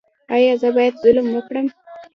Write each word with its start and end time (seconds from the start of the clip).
ایا 0.33 0.53
زه 0.61 0.69
باید 0.75 0.95
ظلم 1.03 1.25
وکړم؟ 1.31 1.67